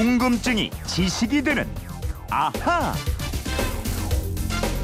[0.00, 1.68] 궁금증이 지식이 되는
[2.30, 2.94] 아하.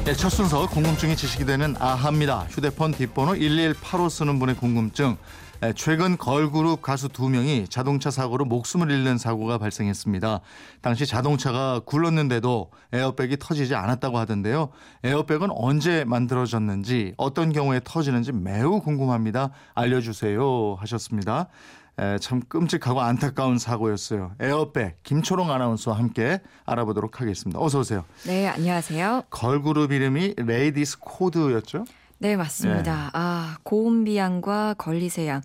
[0.05, 2.45] 네, 첫 순서 궁금증이 지식이 되는 아하입니다.
[2.49, 5.17] 휴대폰 뒷번호 1185 쓰는 분의 궁금증.
[5.59, 10.41] 네, 최근 걸그룹 가수 두 명이 자동차 사고로 목숨을 잃는 사고가 발생했습니다.
[10.83, 14.69] 당시 자동차가 굴렀는데도 에어백이 터지지 않았다고 하던데요.
[15.03, 19.49] 에어백은 언제 만들어졌는지 어떤 경우에 터지는지 매우 궁금합니다.
[19.73, 21.47] 알려주세요 하셨습니다.
[21.99, 24.33] 에, 참 끔찍하고 안타까운 사고였어요.
[24.39, 27.59] 에어백 김초롱 아나운서와 함께 알아보도록 하겠습니다.
[27.59, 28.05] 어서 오세요.
[28.25, 29.23] 네, 안녕하세요.
[29.31, 31.85] 걸그룹 이름이 레이디스 코드였죠?
[32.19, 32.95] 네, 맞습니다.
[33.05, 33.09] 네.
[33.13, 35.41] 아, 고은비 양과 권리세 양.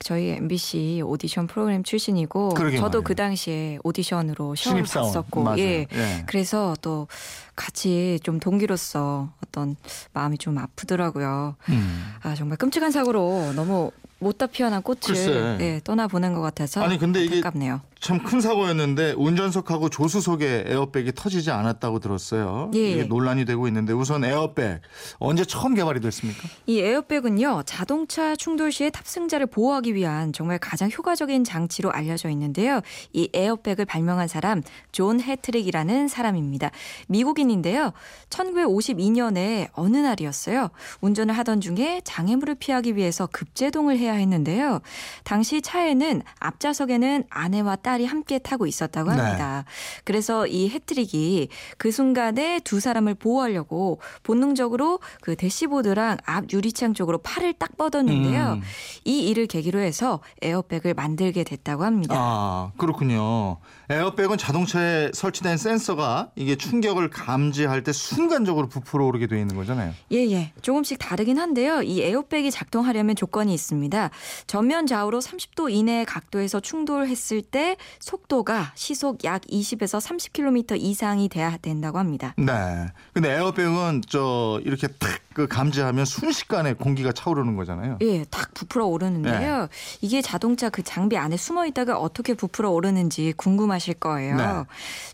[0.00, 3.02] 저희 MBC 오디션 프로그램 출신이고 저도 말이에요.
[3.04, 5.12] 그 당시에 오디션으로 시험을 신입사원.
[5.12, 5.58] 봤었고.
[5.60, 5.86] 예.
[5.92, 6.24] 예.
[6.26, 7.06] 그래서 또
[7.54, 9.76] 같이 좀 동기로서 어떤
[10.12, 11.54] 마음이 좀 아프더라고요.
[11.68, 12.14] 음.
[12.22, 13.92] 아, 정말 끔찍한 사고로 너무
[14.24, 15.58] 못다 피어난 꽃을.
[15.60, 17.80] 예, 떠나보낸 것 같아서 아니, 근데 이게 안타깝네요.
[18.04, 22.70] 참 큰 사고였는데 운전석하고 조수석에 에어백이 터지지 않았다고 들었어요.
[22.74, 22.90] 예.
[22.90, 24.82] 이게 논란이 되고 있는데 우선 에어백
[25.18, 26.48] 언제 처음 개발이 됐습니까?
[26.66, 32.82] 이 에어백은요 자동차 충돌 시에 탑승자를 보호하기 위한 정말 가장 효과적인 장치로 알려져 있는데요.
[33.14, 36.72] 이 에어백을 발명한 사람 존 해트릭이라는 사람입니다.
[37.08, 37.92] 미국인인데요.
[38.28, 40.68] 1952년에 어느 날이었어요.
[41.00, 44.80] 운전을 하던 중에 장애물을 피하기 위해서 급제동을 해야 했는데요.
[45.24, 49.20] 당시 차에는 앞좌석에는 아내와 딸이 함께 타고 있었다고 네.
[49.20, 49.64] 합니다.
[50.04, 57.54] 그래서 이 해트릭이 그 순간에 두 사람을 보호하려고 본능적으로 그 대시보드랑 앞 유리창 쪽으로 팔을
[57.54, 58.54] 딱 뻗었는데요.
[58.54, 58.62] 음.
[59.04, 62.14] 이 일을 계기로 해서 에어백을 만들게 됐다고 합니다.
[62.16, 63.58] 아 그렇군요.
[63.90, 69.92] 에어백은 자동차에 설치된 센서가 이게 충격을 감지할 때 순간적으로 부풀어 오르게 돼 있는 거잖아요.
[70.12, 70.52] 예, 예.
[70.62, 71.82] 조금씩 다르긴 한데요.
[71.82, 74.10] 이 에어백이 작동하려면 조건이 있습니다.
[74.46, 81.98] 전면 좌우로 30도 이내의 각도에서 충돌했을 때 속도가 시속 약 20에서 30km 이상이 돼야 된다고
[81.98, 82.34] 합니다.
[82.36, 82.86] 네.
[83.12, 87.98] 근데 에어백은 저 이렇게 탁 그 감지하면 순식간에 공기가 차오르는 거잖아요.
[88.02, 89.60] 예, 탁 부풀어 오르는데요.
[89.62, 89.68] 네.
[90.00, 94.36] 이게 자동차 그 장비 안에 숨어 있다가 어떻게 부풀어 오르는지 궁금하실 거예요.
[94.36, 94.44] 네.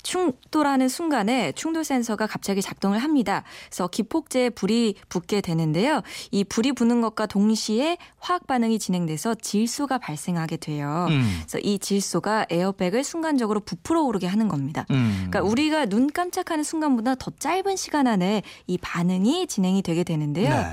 [0.03, 3.43] 충돌하는 순간에 충돌 센서가 갑자기 작동을 합니다.
[3.71, 6.03] 그래서 기폭제에 불이 붙게 되는데요.
[6.31, 11.06] 이 불이 붙는 것과 동시에 화학 반응이 진행돼서 질소가 발생하게 돼요.
[11.09, 11.41] 음.
[11.41, 14.87] 그래서 이 질소가 에어백을 순간적으로 부풀어 오르게 하는 겁니다.
[14.91, 15.27] 음.
[15.28, 20.49] 그러니까 우리가 눈 깜짝하는 순간보다 더 짧은 시간 안에 이 반응이 진행이 되게 되는데요.
[20.49, 20.65] 네.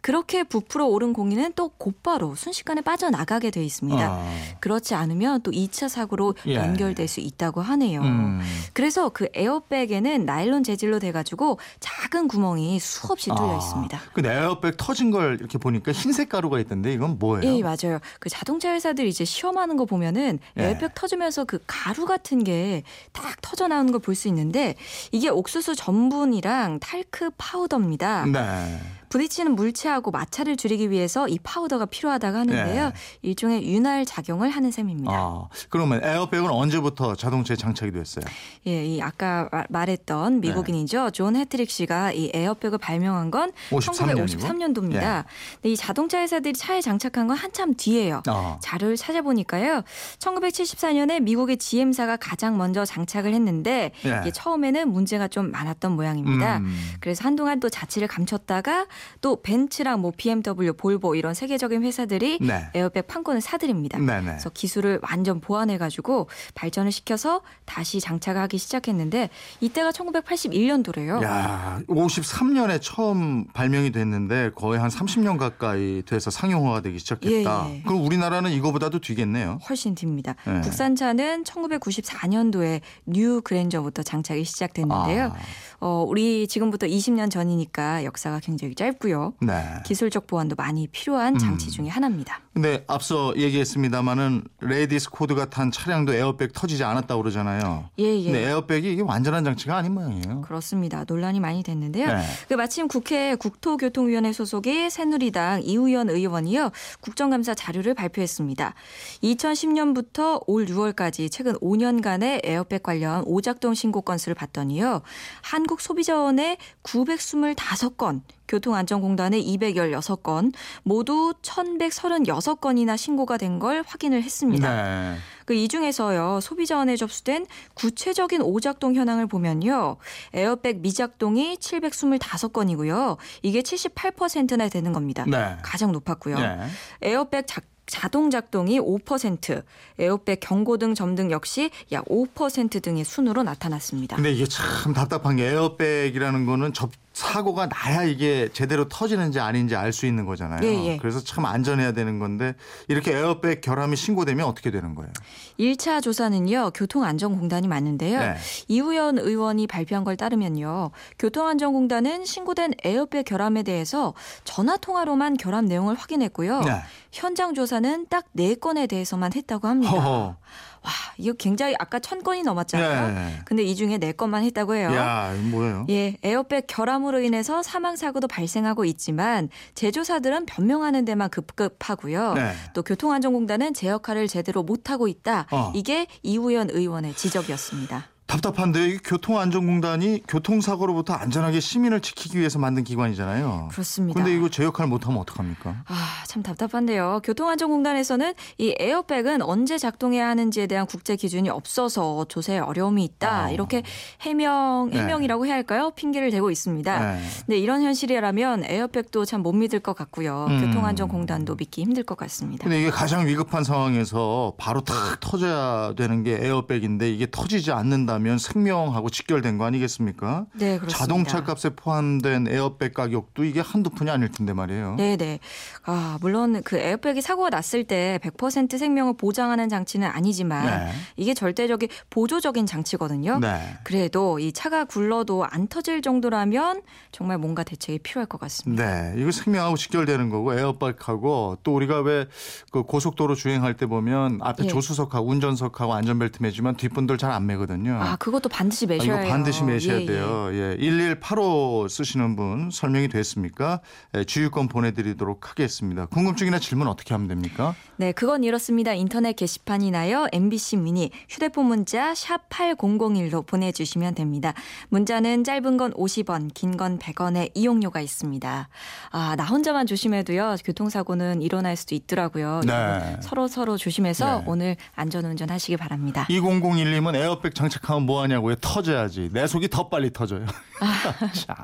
[0.00, 4.02] 그렇게 부풀어 오른 공기는 또 곧바로 순식간에 빠져나가게 돼 있습니다.
[4.04, 4.34] 아.
[4.60, 6.54] 그렇지 않으면 또 2차 사고로 예.
[6.56, 8.00] 연결될 수 있다고 하네요.
[8.02, 8.40] 음.
[8.72, 13.56] 그래서 그 에어백에는 나일론 재질로 돼가지고 작은 구멍이 수없이 뚫려 아.
[13.56, 14.00] 있습니다.
[14.12, 17.56] 근데 에어백 터진 걸 이렇게 보니까 흰색 가루가 있던데 이건 뭐예요?
[17.56, 17.98] 예, 맞아요.
[18.18, 20.64] 그 자동차 회사들 이제 시험하는 거 보면은 예.
[20.64, 22.82] 에어백 터지면서 그 가루 같은 게
[23.12, 24.74] 딱 터져 나오는 걸 볼 수 있는데
[25.12, 28.24] 이게 옥수수 전분이랑 탈크 파우더입니다.
[28.26, 28.80] 네.
[29.10, 32.84] 부딪히는 물체하고 마찰을 줄이기 위해서 이 파우더가 필요하다고 하는데요.
[32.86, 32.92] 예.
[33.22, 35.12] 일종의 윤활 작용을 하는 셈입니다.
[35.12, 38.24] 아, 그러면 에어백은 언제부터 자동차에 장착이 됐어요?
[38.68, 41.04] 예, 이 아까 마- 말했던 미국인이죠.
[41.06, 41.10] 네.
[41.10, 44.26] 존 해트릭 씨가 이 에어백을 발명한 건53 년이고?
[44.26, 45.24] 1953년도입니다.
[45.54, 48.22] 근데 이 자동차 회사들이 차에 장착한 건 한참 뒤에요.
[48.28, 48.58] 아.
[48.62, 49.82] 자료를 찾아보니까요.
[50.20, 54.30] 1974년에 미국의 GM사가 가장 먼저 장착을 했는데 예.
[54.30, 56.58] 처음에는 문제가 좀 많았던 모양입니다.
[56.58, 56.92] 음.
[57.00, 58.86] 그래서 한동안 또 자취를 감췄다가
[59.20, 62.68] 또 벤츠랑 뭐 BMW, 볼보 이런 세계적인 회사들이 네.
[62.74, 63.98] 에어백 판권을 사들입니다.
[63.98, 64.22] 네네.
[64.22, 69.30] 그래서 기술을 완전 보완해 가지고 발전을 시켜서 다시 장착을 하기 시작했는데
[69.60, 71.22] 이때가 1981년도래요.
[71.22, 77.66] 야, 53년에 처음 발명이 됐는데 거의 한 30년 가까이 돼서 상용화가 되기 시작했다.
[77.68, 77.82] 예, 예.
[77.82, 79.58] 그럼 우리나라는 이거보다도 뒤겠네요.
[79.68, 80.34] 훨씬 뒤입니다.
[80.46, 80.60] 네.
[80.60, 85.24] 국산차는 1994년도에 뉴 그랜저부터 장착이 시작됐는데요.
[85.24, 85.36] 아.
[85.80, 89.34] 어, 우리 지금부터 20년 전이니까 역사가 굉장히 짧 고요.
[89.40, 89.62] 네.
[89.84, 91.70] 기술적 보완도 많이 필요한 장치 음.
[91.70, 92.40] 중에 하나입니다.
[92.52, 97.88] 근데 앞서 얘기했습니다마는 레이디스 코드가 탄 차량도 에어백 터지지 않았다고 그러잖아요.
[97.98, 98.24] 예, 예.
[98.24, 100.42] 근데 에어백이 이게 완전한 장치가 아닌 모양이에요.
[100.42, 101.04] 그렇습니다.
[101.06, 102.06] 논란이 많이 됐는데요.
[102.08, 102.22] 네.
[102.48, 106.70] 그 마침 국회 국토교통위원회 소속의 새누리당 이우현 의원이요
[107.00, 108.74] 국정감사 자료를 발표했습니다.
[109.22, 115.02] 2010년부터 올 6월까지 최근 5년간의 에어백 관련 오작동 신고 건수를 봤더니요
[115.42, 120.52] 한국 소비자원의 925건, 교통안전공단의 216건,
[120.82, 124.74] 모두 1,136건이나 신고가 된 걸 확인을 했습니다.
[124.74, 125.16] 네.
[125.44, 129.96] 그이 중에서요 소비자원에 접수된 구체적인 오작동 현황을 보면요
[130.32, 135.24] 에어백 미작동이 725건이고요 이게 78%나 되는 겁니다.
[135.26, 135.56] 네.
[135.62, 136.38] 가장 높았고요.
[136.38, 136.58] 네.
[137.02, 139.64] 에어백 작 자동 작동이 5%,
[139.98, 144.14] 에어백 경고등 점등 역시 약 5% 등의 순으로 나타났습니다.
[144.14, 149.92] 근데 이게 참 답답한 게 에어백이라는 거는 접 사고가 나야 이게 제대로 터지는지 아닌지 알
[149.92, 150.60] 수 있는 거잖아요.
[150.62, 150.96] 예, 예.
[150.96, 152.54] 그래서 참 안전해야 되는 건데
[152.86, 155.10] 이렇게 에어백 결함이 신고되면 어떻게 되는 거예요?
[155.58, 158.20] 1차 조사는요, 교통안전공단이 맡는데요.
[158.20, 158.36] 네.
[158.68, 164.14] 이우현 의원이 발표한 걸 따르면요, 교통안전공단은 신고된 에어백 결함에 대해서
[164.44, 166.60] 전화 통화로만 결함 내용을 확인했고요.
[166.60, 166.80] 네.
[167.12, 169.92] 현장 조사는 딱 4건에 대해서만 했다고 합니다.
[169.92, 170.36] 허허.
[170.82, 173.14] 와, 이거 굉장히 아까 천 건이 넘었잖아요.
[173.14, 173.40] 네.
[173.44, 174.92] 근데 이 중에 4건만 했다고 해요.
[174.94, 175.86] 야, 뭐예요?
[175.90, 182.34] 예, 에어백 결함으로 인해서 사망 사고도 발생하고 있지만 제조사들은 변명하는 데만 급급하고요.
[182.34, 182.52] 네.
[182.74, 185.46] 또 교통안전공단은 제 역할을 제대로 못 하고 있다.
[185.50, 185.72] 어.
[185.74, 188.06] 이게 이우연 의원의 지적이었습니다.
[188.30, 193.68] 답답한데 이 교통안전공단이 교통사고로부터 안전하게 시민을 지키기 위해서 만든 기관이잖아요.
[193.72, 194.16] 그렇습니다.
[194.16, 195.82] 근데 이거 제 역할 못하면 어떡합니까?
[195.86, 197.20] 아, 참 답답한데요.
[197.24, 203.46] 교통안전공단에서는 이 에어백은 언제 작동해야 하는지에 대한 국제 기준이 없어서 조사에 어려움이 있다.
[203.46, 203.50] 어.
[203.50, 203.82] 이렇게
[204.20, 205.00] 해명, 네.
[205.00, 205.90] 해명이라고 해야 할까요?
[205.96, 207.14] 핑계를 대고 있습니다.
[207.14, 207.20] 네.
[207.46, 210.46] 근데 이런 현실이라면 에어백도 참 못 믿을 것 같고요.
[210.50, 210.60] 음.
[210.66, 212.64] 교통안전공단도 믿기 힘들 것 같습니다.
[212.64, 219.08] 근데 이게 가장 위급한 상황에서 바로 탁 터져야 되는 게 에어백인데 이게 터지지 않는다면 생명하고
[219.08, 220.44] 직결된 거 아니겠습니까?
[220.52, 220.98] 네, 그렇습니다.
[220.98, 224.96] 자동차 값에 포함된 에어백 가격도 이게 한두 푼이 아닐 텐데 말이에요.
[224.96, 225.40] 네 네.
[225.86, 230.92] 아, 물론 그 에어백이 사고가 났을 때 100% 생명을 보장하는 장치는 아니지만 네.
[231.16, 233.38] 이게 절대적인 보조적인 장치거든요.
[233.38, 233.78] 네.
[233.84, 236.82] 그래도 이 차가 굴러도 안 터질 정도라면
[237.12, 238.84] 정말 뭔가 대책이 필요할 것 같습니다.
[238.84, 242.26] 네, 이거 생명하고 직결되는 거고 에어백하고 또 우리가 왜
[242.70, 244.68] 그 고속도로 주행할 때 보면 앞에 예.
[244.68, 247.94] 조수석하고 운전석하고 안전벨트 매주면 뒷분들 잘 안 매거든요.
[247.94, 249.30] 아, 그것도 반드시 아, 매셔야 이거 해요.
[249.30, 250.06] 반드시 매셔야 예, 예.
[250.06, 250.48] 돼요.
[250.52, 250.76] 예.
[250.80, 253.80] 1185 쓰시는 분 설명이 됐습니까?
[254.16, 256.06] 예, 주유권 보내 드리도록 하겠습니다.
[256.10, 257.74] 궁금증이나 질문 어떻게 하면 됩니까?
[257.96, 258.92] 네, 그건 이렇습니다.
[258.94, 260.26] 인터넷 게시판이나요.
[260.32, 264.54] MBC 미니 휴대폰 문자 샵 8001로 보내 주시면 됩니다.
[264.88, 268.68] 문자는 짧은 건 50원, 긴 건 100원의 이용료가 있습니다.
[269.10, 270.56] 아, 나 혼자만 조심해도요.
[270.64, 272.60] 교통사고는 일어날 수도 있더라고요.
[272.66, 273.16] 네.
[273.20, 274.44] 서로 서로 조심해서 네.
[274.46, 276.26] 오늘 안전운전 하시기 바랍니다.
[276.30, 278.54] 2001님은 에어백 장착하면 뭐 하냐고요?
[278.56, 279.30] 터져야지.
[279.32, 280.46] 내 속이 더 빨리 터져요.
[281.34, 281.56] 참.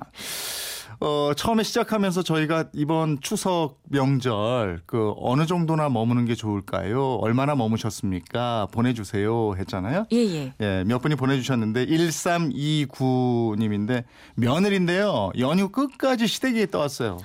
[1.00, 7.16] 어, 처음에 시작하면서 저희가 이번 추석 명절 그 어느 정도나 머무는 게 좋을까요?
[7.16, 8.68] 얼마나 머무셨습니까?
[8.72, 10.06] 보내주세요 했잖아요.
[10.12, 10.52] 예, 예.
[10.60, 14.04] 예, 몇 분이 보내주셨는데 1329님인데
[14.36, 15.30] 며느리인데요.
[15.38, 17.18] 연휴 끝까지 시댁에 떠왔어요.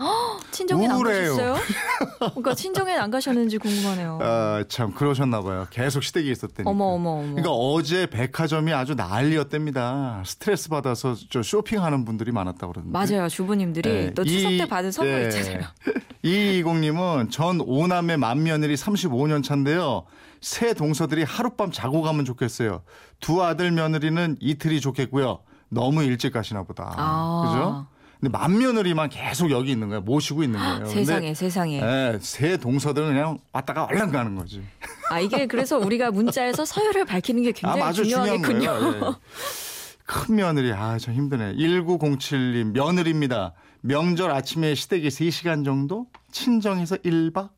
[0.51, 1.01] 친정엔 안.
[1.01, 1.55] 가셨어요?
[2.19, 4.19] 그러니까 친정엔 안 가셨는지 궁금하네요.
[4.21, 5.67] 아, 참 그러셨나 봐요.
[5.69, 6.69] 계속 시댁에 있었다니까.
[6.69, 7.21] 어머, 어머, 어머.
[7.23, 10.23] 그러니까 어제 백화점이 아주 난리였답니다.
[10.25, 12.97] 스트레스 받아서 저 쇼핑하는 분들이 많았다고 그러는데.
[12.97, 13.29] 맞아요.
[13.29, 15.27] 주부님 들이 예, 또 추석 이- 때 받은 선물 예.
[15.27, 15.61] 있잖아요.
[16.23, 20.05] 이이공님은 전 오남매 맏며느리 35년 차인데요.
[20.41, 22.81] 새 동서들이 하룻밤 자고 가면 좋겠어요.
[23.19, 25.39] 두 아들 며느리는 이틀이 좋겠고요.
[25.69, 26.93] 너무 일찍 가시나 보다.
[26.97, 27.43] 아.
[27.45, 27.87] 그죠?
[28.19, 30.01] 근데 맏며느리만 계속 여기 있는 거예요.
[30.01, 30.85] 모시고 있는 거예요.
[30.93, 31.81] 세상에, 세상에.
[31.81, 34.61] 예, 새 동서들은 그냥 왔다가 얼른 가는 거지.
[35.09, 38.03] 아, 이게 그래서 우리가 문자에서 서열을 밝히는 게 아, 굉장히 맞아.
[38.03, 39.15] 중요한 중요하겠군요.
[40.05, 41.55] 큰 며느리, 아, 참 힘드네.
[41.55, 43.53] 1907님, 며느리입니다.
[43.81, 46.07] 명절 아침에 시댁에 3시간 정도?
[46.31, 47.49] 친정에서 1박?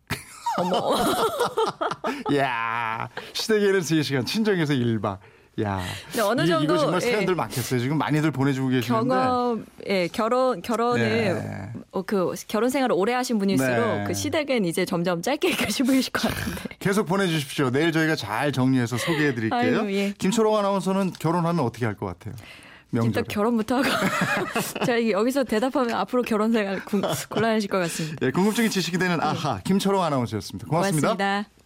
[0.58, 0.96] 어머.
[2.38, 5.20] 야 시댁에는 3시간, 친정에서 1박.
[5.62, 5.82] 야.
[6.08, 7.12] 근데 어느 이- 정도, 이거 정말 예.
[7.12, 7.80] 사연들 많겠어요.
[7.80, 9.08] 지금 많이들 보내주고 계시는데.
[9.08, 11.70] 경험, 예, 결혼, 결혼을, 네.
[11.92, 13.70] 어, 그, 결혼 생활을 오래 하신 분일수록
[14.00, 14.04] 네.
[14.08, 16.62] 그 시댁은 이제 점점 짧게 가시 보이실 것 같은데.
[16.80, 17.70] 계속 보내주십시오.
[17.70, 19.92] 내일 저희가 잘 정리해서 소개해드릴게요.
[19.92, 20.14] 예.
[20.18, 22.34] 김초롱 아나운서는 결혼하면 어떻게 할 것 같아요?
[22.90, 23.08] 명절에.
[23.10, 23.90] 일단 결혼부터 하고.
[24.86, 28.26] 자, 여기서 대답하면 앞으로 결혼 생활 곤- 곤란하실 것 같습니다.
[28.26, 30.68] 예, 궁금증이 지식이 되는 아하 김초롱 아나운서였습니다.
[30.68, 31.10] 고맙습니다.
[31.16, 31.63] 고맙습니다.